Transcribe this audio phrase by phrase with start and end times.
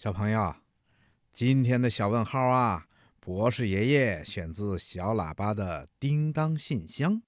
[0.00, 0.56] 小朋友，
[1.30, 2.86] 今天的小问号啊，
[3.20, 7.20] 博士爷爷选自小喇叭的叮当信箱。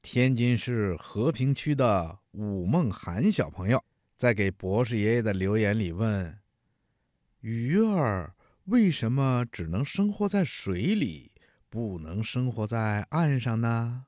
[0.00, 3.84] 天津市和平区的武梦涵小朋友
[4.16, 6.38] 在给博士爷爷的留言里问
[7.40, 8.34] ：“鱼儿
[8.64, 11.34] 为什么只能生活在水里，
[11.68, 14.06] 不能生活在岸上呢？”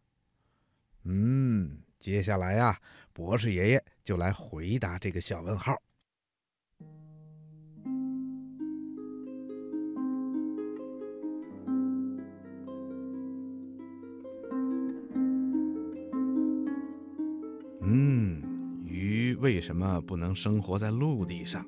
[1.04, 2.80] 嗯，接下来呀，
[3.12, 5.76] 博士爷爷就来回答这个小问号。
[17.80, 18.42] 嗯，
[18.84, 21.64] 鱼为什么不能生活在陆地上？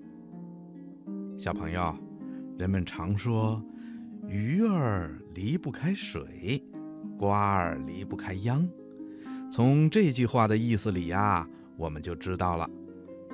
[1.39, 1.97] 小朋友，
[2.59, 3.63] 人们常说，
[4.29, 6.63] 鱼儿离不开水，
[7.17, 8.69] 瓜儿离不开秧。
[9.51, 12.69] 从这句话的意思里呀，我们就知道了，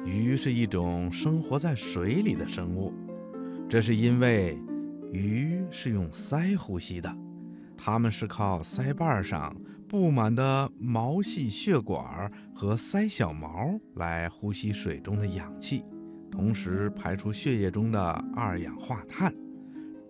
[0.05, 2.93] 鱼是一种生活在水里的生物。
[3.69, 4.59] 这是因为，
[5.13, 7.17] 鱼是用鳃呼吸的，
[7.77, 9.55] 它们是靠鳃瓣上。
[9.97, 15.83] 布满的毛细血管和鳃小毛来呼吸水中的氧气，
[16.31, 17.99] 同时排出血液中的
[18.35, 19.35] 二氧化碳，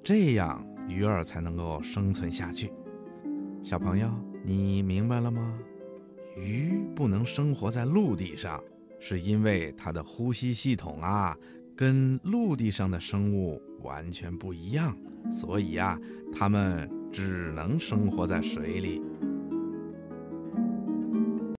[0.03, 2.73] 这样鱼儿才能够生存下去。
[3.63, 4.11] 小朋友，
[4.45, 5.57] 你明白了吗？
[6.37, 8.61] 鱼不能生活在陆地上，
[8.99, 11.39] 是因为它的呼吸系统啊，
[11.77, 14.99] 跟陆地上的生物完全不一样，
[15.31, 15.97] 所以呀，
[16.33, 19.01] 它们只能生活在水里。